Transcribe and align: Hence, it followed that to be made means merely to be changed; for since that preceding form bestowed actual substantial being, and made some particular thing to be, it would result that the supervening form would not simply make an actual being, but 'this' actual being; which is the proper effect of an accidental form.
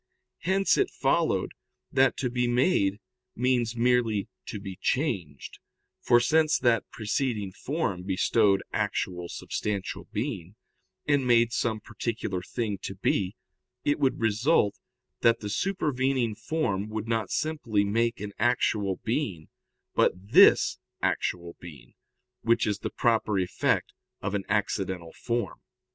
Hence, 0.39 0.79
it 0.79 0.89
followed 0.89 1.51
that 1.91 2.17
to 2.17 2.31
be 2.31 2.47
made 2.47 2.99
means 3.35 3.75
merely 3.75 4.29
to 4.47 4.59
be 4.59 4.77
changed; 4.81 5.59
for 6.01 6.19
since 6.19 6.57
that 6.57 6.89
preceding 6.89 7.51
form 7.51 8.01
bestowed 8.01 8.63
actual 8.73 9.29
substantial 9.29 10.05
being, 10.11 10.55
and 11.05 11.27
made 11.27 11.53
some 11.53 11.79
particular 11.81 12.41
thing 12.41 12.79
to 12.79 12.95
be, 12.95 13.35
it 13.85 13.99
would 13.99 14.19
result 14.19 14.79
that 15.19 15.39
the 15.39 15.49
supervening 15.51 16.33
form 16.33 16.89
would 16.89 17.07
not 17.07 17.29
simply 17.29 17.83
make 17.83 18.19
an 18.19 18.33
actual 18.39 18.95
being, 19.03 19.49
but 19.93 20.13
'this' 20.31 20.79
actual 21.03 21.55
being; 21.59 21.93
which 22.41 22.65
is 22.65 22.79
the 22.79 22.89
proper 22.89 23.37
effect 23.37 23.93
of 24.19 24.33
an 24.33 24.45
accidental 24.49 25.13
form. 25.13 25.61